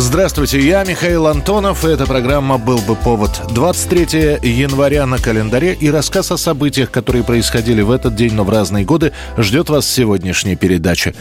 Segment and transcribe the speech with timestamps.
[0.00, 3.42] Здравствуйте, я Михаил Антонов, и эта программа «Был бы повод».
[3.52, 8.50] 23 января на календаре и рассказ о событиях, которые происходили в этот день, но в
[8.50, 11.16] разные годы, ждет вас сегодняшней передачи.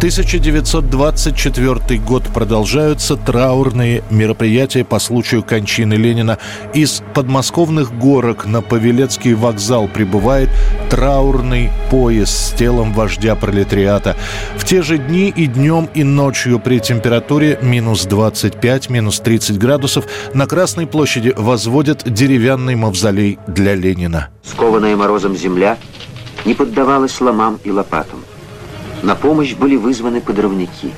[0.00, 6.38] 1924 год продолжаются траурные мероприятия по случаю кончины Ленина.
[6.72, 10.48] Из подмосковных горок на Павелецкий вокзал прибывает
[10.88, 14.16] траурный поезд с телом вождя пролетариата.
[14.56, 20.06] В те же дни и днем, и ночью при температуре минус 25, минус 30 градусов
[20.32, 24.30] на Красной площади возводят деревянный мавзолей для Ленина.
[24.44, 25.76] Скованная морозом земля
[26.46, 28.24] не поддавалась ломам и лопатам.
[29.02, 30.92] На помощь были вызваны подрывники.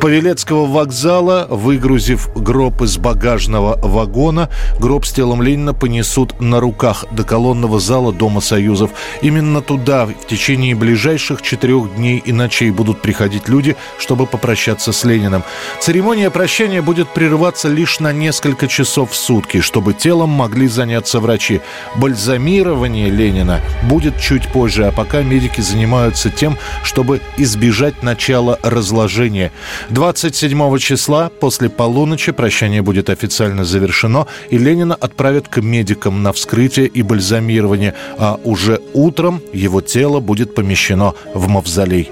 [0.00, 4.48] Павелецкого вокзала, выгрузив гроб из багажного вагона,
[4.78, 8.92] гроб с телом Ленина понесут на руках до колонного зала Дома Союзов.
[9.20, 15.04] Именно туда в течение ближайших четырех дней и ночей будут приходить люди, чтобы попрощаться с
[15.04, 15.42] Лениным.
[15.80, 21.60] Церемония прощания будет прерываться лишь на несколько часов в сутки, чтобы телом могли заняться врачи.
[21.96, 29.52] Бальзамирование Ленина будет чуть позже, а пока медики занимаются тем, чтобы избежать начала разложения.
[29.90, 36.86] 27 числа после полуночи прощание будет официально завершено, и Ленина отправят к медикам на вскрытие
[36.86, 42.10] и бальзамирование, а уже утром его тело будет помещено в мавзолей.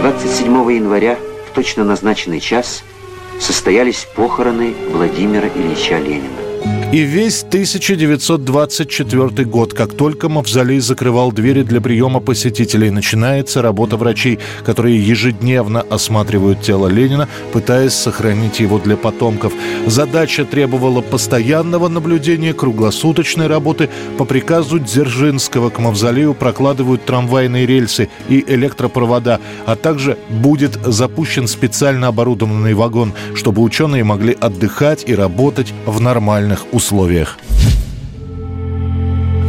[0.00, 1.18] 27 января
[1.50, 2.84] в точно назначенный час
[3.40, 6.47] состоялись похороны Владимира Ильича Ленина.
[6.90, 14.38] И весь 1924 год, как только Мавзолей закрывал двери для приема посетителей, начинается работа врачей,
[14.64, 19.52] которые ежедневно осматривают тело Ленина, пытаясь сохранить его для потомков.
[19.86, 23.90] Задача требовала постоянного наблюдения, круглосуточной работы.
[24.16, 32.06] По приказу Дзержинского к Мавзолею прокладывают трамвайные рельсы и электропровода, а также будет запущен специально
[32.06, 37.38] оборудованный вагон, чтобы ученые могли отдыхать и работать в нормальных условиях условиях.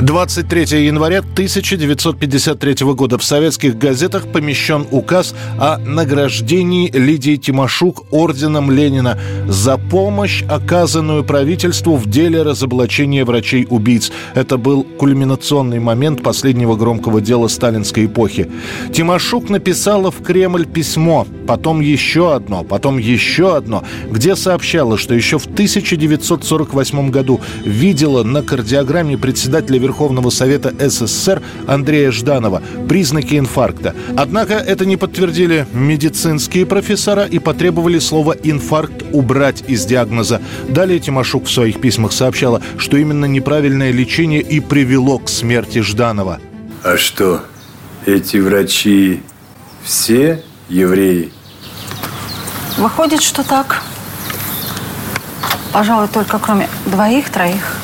[0.02, 9.20] 23 января 1953 года в советских газетах помещен указ о награждении Лидии Тимошук орденом Ленина
[9.50, 14.14] за помощь, оказанную правительству в деле разоблачения врачей-убийц.
[14.36, 18.50] Это был кульминационный момент последнего громкого дела сталинской эпохи.
[18.94, 25.40] Тимошук написала в Кремль письмо, потом еще одно, потом еще одно, где сообщала, что еще
[25.40, 33.96] в 1948 году видела на кардиограмме председателя Верховного Совета СССР Андрея Жданова признаки инфаркта.
[34.16, 40.42] Однако это не подтвердили медицинские профессора и потребовали слово «инфаркт» убрать из диагноза.
[40.68, 46.40] Далее Тимошук в своих письмах сообщала, что именно неправильное лечение и привело к смерти Жданова.
[46.84, 47.42] А что,
[48.06, 49.24] эти врачи
[49.84, 51.32] все евреи?
[52.78, 53.82] Выходит, что так.
[55.74, 57.79] Пожалуй, только кроме двоих-троих.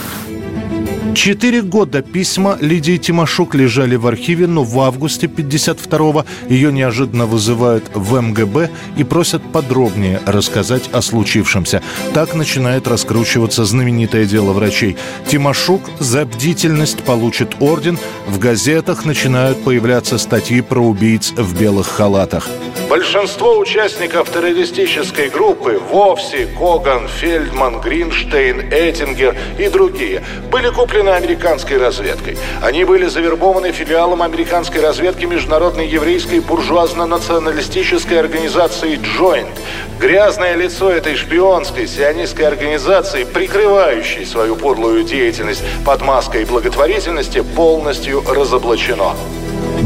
[1.15, 7.85] Четыре года письма Лидии Тимошук лежали в архиве, но в августе 52-го ее неожиданно вызывают
[7.93, 11.81] в МГБ и просят подробнее рассказать о случившемся.
[12.13, 14.97] Так начинает раскручиваться знаменитое дело врачей.
[15.25, 17.97] Тимошук за бдительность получит орден.
[18.27, 22.49] В газетах начинают появляться статьи про убийц в белых халатах.
[22.89, 32.37] Большинство участников террористической группы Вовси, Коган, Фельдман, Гринштейн, Эттингер и другие были куплены американской разведкой.
[32.61, 39.55] Они были завербованы филиалом американской разведки международной еврейской буржуазно-националистической организации «Джойнт».
[39.99, 49.13] Грязное лицо этой шпионской сионистской организации, прикрывающей свою подлую деятельность под маской благотворительности, полностью разоблачено.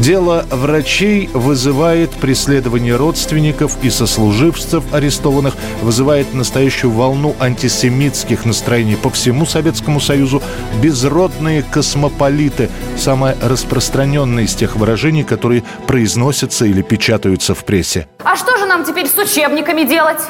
[0.00, 9.44] Дело врачей вызывает преследование родственников и сослуживцев арестованных, вызывает настоящую волну антисемитских настроений по всему
[9.44, 10.42] Советскому Союзу.
[10.82, 18.08] Безродные космополиты– самое распространенное из тех выражений, которые произносятся или печатаются в прессе.
[18.24, 20.22] А что же нам теперь с учебниками делать?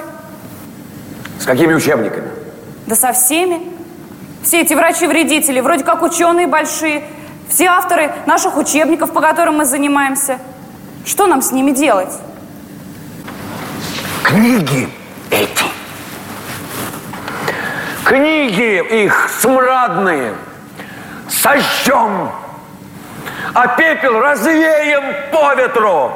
[1.39, 2.27] С какими учебниками?
[2.89, 3.61] Да со всеми.
[4.43, 7.05] Все эти врачи-вредители, вроде как ученые большие–
[7.51, 10.39] все авторы наших учебников, по которым мы занимаемся.
[11.05, 12.13] Что нам с ними делать?
[14.23, 14.89] Книги
[15.31, 15.71] эти
[18.11, 20.35] книги их смрадные
[21.29, 22.33] сожжем,
[23.55, 26.11] а пепел развеем по ветру.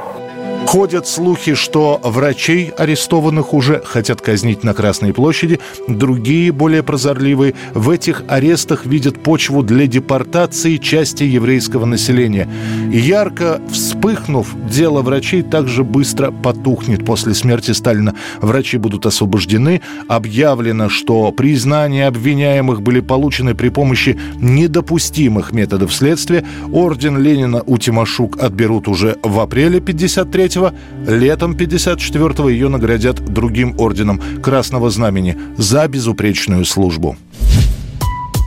[0.66, 5.60] Ходят слухи, что врачей, арестованных уже, хотят казнить на Красной площади.
[5.86, 12.48] Другие, более прозорливые, в этих арестах видят почву для депортации части еврейского населения.
[12.90, 18.14] Ярко вспыхнув, дело врачей также быстро потухнет после смерти Сталина.
[18.40, 19.80] Врачи будут освобождены.
[20.08, 26.44] Объявлено, что признания обвиняемых были получены при помощи недопустимых методов следствия.
[26.72, 30.72] Орден Ленина у Тимошук отберут уже в апреле 53 53-го,
[31.06, 37.16] летом 54-го ее наградят другим орденом Красного Знамени за безупречную службу.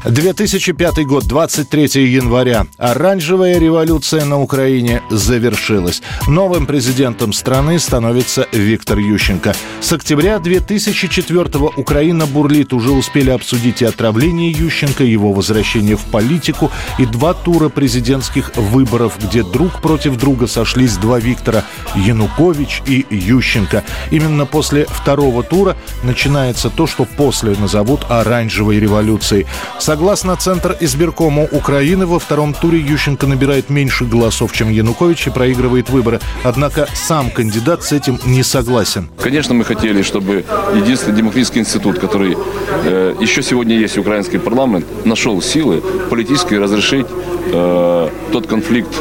[0.05, 2.67] 2005 год, 23 января.
[2.77, 6.01] Оранжевая революция на Украине завершилась.
[6.27, 9.55] Новым президентом страны становится Виктор Ющенко.
[9.81, 11.43] С октября 2004
[11.75, 12.73] Украина бурлит.
[12.73, 19.17] Уже успели обсудить и отравление Ющенко, его возвращение в политику и два тура президентских выборов,
[19.21, 21.63] где друг против друга сошлись два Виктора–
[21.95, 23.83] Янукович и Ющенко.
[24.11, 29.45] Именно после второго тура начинается то, что после назовут оранжевой революцией.
[29.87, 35.89] Согласно Центр избиркома Украины, во втором туре Ющенко набирает меньше голосов, чем Янукович и проигрывает
[35.89, 36.19] выборы.
[36.43, 39.07] Однако сам кандидат с этим не согласен.
[39.17, 40.43] Конечно, мы хотели, чтобы
[40.75, 42.35] единственный демократический институт, который
[42.83, 47.07] э, еще сегодня есть украинский парламент, нашел силы политически разрешить
[47.53, 48.93] э, тот конфликт,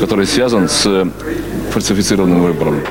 [0.00, 1.08] который связан с
[1.70, 2.82] фальсифицированным выбором.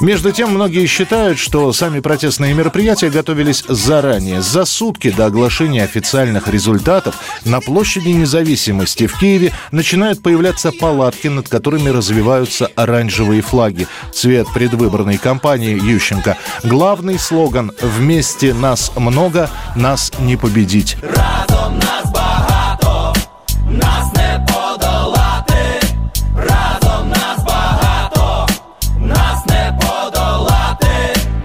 [0.00, 6.48] Между тем, многие считают, что сами протестные мероприятия готовились заранее, за сутки до оглашения официальных
[6.48, 13.86] результатов на площади независимости в Киеве начинают появляться палатки, над которыми развиваются оранжевые флаги.
[14.12, 16.36] Цвет предвыборной кампании Ющенко.
[16.64, 20.96] Главный слоган «Вместе нас много, нас не победить».
[21.02, 22.23] Разом нас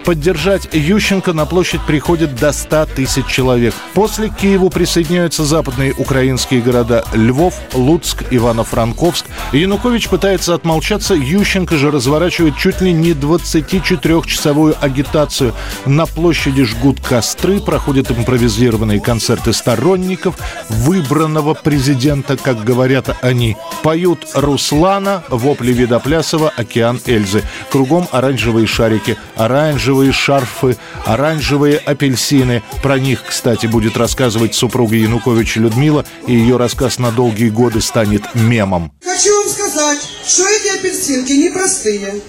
[0.10, 3.76] Поддержать Ющенко на площадь приходит до 100 тысяч человек.
[3.94, 9.26] После Киеву присоединяются западные украинские города Львов, Луцк, Ивано-Франковск.
[9.54, 15.54] Янукович пытается отмолчаться, Ющенко же разворачивает чуть ли не 24-часовую агитацию.
[15.86, 20.38] На площади жгут костры, проходят импровизированные концерты сторонников
[20.70, 23.58] выбранного президента, как говорят они.
[23.84, 27.44] Поют Руслана, вопли Видоплясова, океан Эльзы.
[27.70, 32.64] Кругом оранжевые шарики, оранжевые оранжевые шарфы, оранжевые апельсины.
[32.82, 38.24] Про них, кстати, будет рассказывать супруга Януковича Людмила, и ее рассказ на долгие годы станет
[38.34, 38.92] мемом.
[39.04, 42.22] Хочу вам сказать, что эти апельсинки непростые.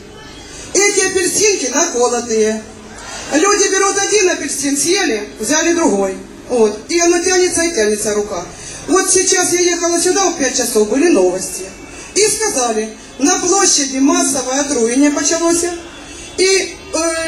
[0.74, 2.62] Эти апельсинки наколотые.
[3.34, 6.16] Люди берут один апельсин, съели, взяли другой.
[6.48, 6.80] Вот.
[6.88, 8.44] И оно тянется и тянется рука.
[8.88, 11.62] Вот сейчас я ехала сюда в 5 часов, были новости.
[12.16, 12.88] И сказали,
[13.18, 15.64] на площади массовое отруение началось.
[16.38, 16.76] И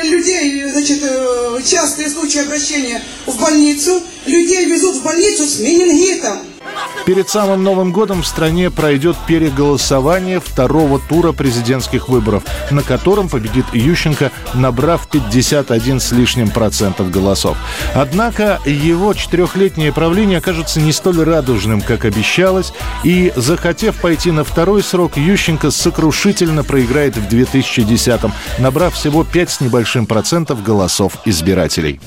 [0.05, 6.52] людей, значит, э, частые случаи обращения в больницу, людей везут в больницу с менингитом.
[7.05, 13.65] Перед самым Новым годом в стране пройдет переголосование второго тура президентских выборов, на котором победит
[13.73, 17.57] Ющенко, набрав 51 с лишним процентов голосов.
[17.95, 22.73] Однако его четырехлетнее правление окажется не столь радужным, как обещалось,
[23.03, 29.61] и, захотев пойти на второй срок, Ющенко сокрушительно проиграет в 2010-м, набрав всего 5 с
[29.61, 32.01] небольшим процентов голосов избирателей.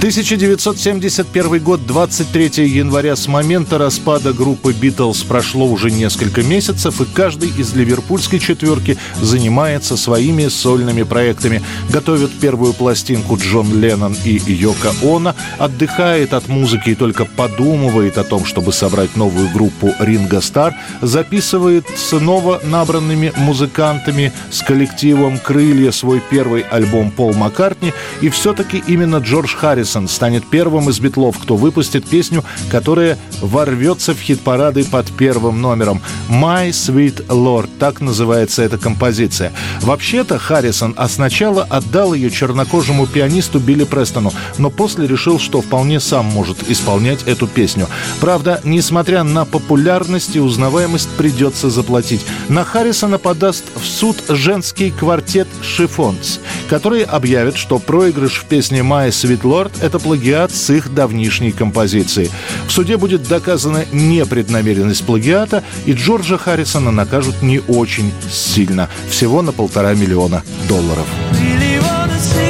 [0.00, 3.16] 1971 год, 23 января.
[3.16, 9.98] С момента распада группы «Битлз» прошло уже несколько месяцев, и каждый из ливерпульской четверки занимается
[9.98, 11.62] своими сольными проектами.
[11.90, 18.24] Готовят первую пластинку Джон Леннон и Йока Она, отдыхает от музыки и только подумывает о
[18.24, 26.22] том, чтобы собрать новую группу «Ринго Стар», записывает снова набранными музыкантами с коллективом «Крылья» свой
[26.30, 27.92] первый альбом Пол Маккартни,
[28.22, 34.14] и все-таки именно Джордж Харрис Харрисон станет первым из битлов, кто выпустит песню, которая ворвется
[34.14, 36.00] в хит-парады под первым номером.
[36.28, 39.52] «My Sweet Lord»— так называется эта композиция.
[39.80, 45.98] Вообще-то Харрисон а сначала отдал ее чернокожему пианисту Билли Престону, но после решил, что вполне
[45.98, 47.88] сам может исполнять эту песню.
[48.20, 52.24] Правда, несмотря на популярность и узнаваемость, придется заплатить.
[52.48, 59.08] На Харрисона подаст в суд женский квартет «Шифонс», который объявит, что проигрыш в песне «My
[59.08, 62.30] Sweet Lord» это плагиат с их давнишней композиции.
[62.66, 69.52] В суде будет доказана непреднамеренность плагиата, и Джорджа Харрисона накажут не очень сильно, всего на
[69.52, 71.06] полтора миллиона долларов.
[71.32, 72.49] Really